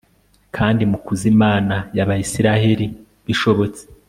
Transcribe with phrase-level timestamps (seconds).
[0.55, 2.85] kandi mukuze imana ya israheli.
[3.25, 3.81] bishobotse